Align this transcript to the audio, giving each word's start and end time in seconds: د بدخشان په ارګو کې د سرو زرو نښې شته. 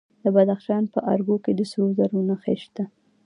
د 0.23 0.25
بدخشان 0.35 0.83
په 0.93 0.99
ارګو 1.13 1.35
کې 1.43 1.51
د 1.55 1.61
سرو 1.71 1.87
زرو 1.97 2.19
نښې 2.27 2.55
شته. 2.63 2.83